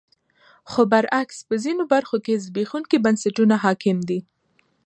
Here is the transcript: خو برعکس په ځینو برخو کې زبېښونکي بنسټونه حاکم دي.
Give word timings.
خو 0.71 0.81
برعکس 0.91 1.37
په 1.47 1.55
ځینو 1.63 1.83
برخو 1.93 2.17
کې 2.25 2.41
زبېښونکي 2.45 2.97
بنسټونه 3.05 3.55
حاکم 3.63 3.97
دي. 4.09 4.19